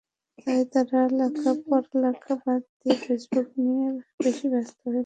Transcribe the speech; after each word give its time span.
তাই 0.37 0.61
তারা 0.71 0.99
পড়ালেখা 1.67 2.33
বাদ 2.43 2.61
দিয়ে 2.71 2.95
ফেসবুক 3.03 3.47
নিয়েই 3.57 3.93
বেশি 4.19 4.45
ব্যস্ত 4.53 4.77
হয়ে 4.77 4.85
পড়ে। 4.85 4.99